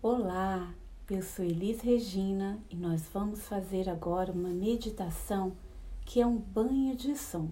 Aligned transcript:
Olá, 0.00 0.72
eu 1.10 1.20
sou 1.22 1.44
Elis 1.44 1.80
Regina 1.80 2.62
e 2.70 2.76
nós 2.76 3.08
vamos 3.12 3.48
fazer 3.48 3.88
agora 3.88 4.30
uma 4.30 4.50
meditação 4.50 5.56
que 6.06 6.20
é 6.20 6.26
um 6.26 6.38
banho 6.38 6.94
de 6.94 7.16
som. 7.16 7.50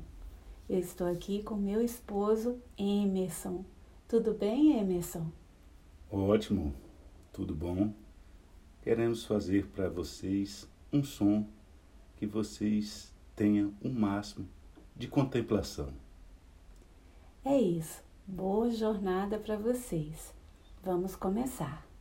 Eu 0.68 0.78
estou 0.78 1.08
aqui 1.08 1.42
com 1.42 1.56
meu 1.56 1.82
esposo 1.82 2.62
Emerson. 2.78 3.64
Tudo 4.06 4.32
bem, 4.32 4.78
Emerson? 4.78 5.26
Ótimo, 6.08 6.72
tudo 7.32 7.52
bom? 7.52 7.92
Queremos 8.80 9.24
fazer 9.24 9.66
para 9.66 9.88
vocês 9.88 10.68
um 10.92 11.02
som 11.02 11.44
que 12.14 12.28
vocês 12.28 13.12
tenham 13.34 13.74
o 13.82 13.88
um 13.88 13.92
máximo 13.92 14.48
de 14.94 15.08
contemplação. 15.08 15.92
É 17.44 17.60
isso. 17.60 18.04
Boa 18.24 18.70
jornada 18.70 19.36
para 19.36 19.56
vocês. 19.56 20.32
Vamos 20.80 21.16
começar. 21.16 21.95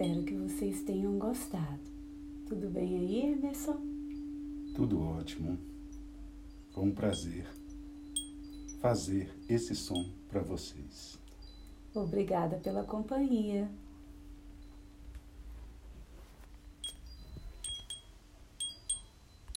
Espero 0.00 0.22
que 0.22 0.36
vocês 0.36 0.82
tenham 0.82 1.18
gostado. 1.18 1.80
Tudo 2.46 2.70
bem 2.70 2.98
aí, 2.98 3.32
Emerson? 3.32 3.80
Tudo 4.72 5.02
ótimo. 5.02 5.58
Foi 6.70 6.84
um 6.84 6.94
prazer 6.94 7.44
fazer 8.80 9.28
esse 9.48 9.74
som 9.74 10.08
para 10.28 10.40
vocês. 10.40 11.18
Obrigada 11.92 12.58
pela 12.58 12.84
companhia. 12.84 13.68